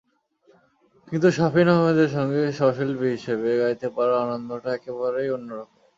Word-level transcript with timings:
কিন্তু 1.07 1.27
শাফিন 1.31 1.67
আহমেদের 1.73 2.09
সঙ্গে 2.15 2.41
সহশিল্পী 2.57 3.07
হিসেবে 3.15 3.49
গাইতে 3.61 3.87
পারার 3.95 4.21
আনন্দটা 4.25 4.69
একেবারেই 4.73 5.29
অন্য 5.35 5.49
রকম। 5.59 5.79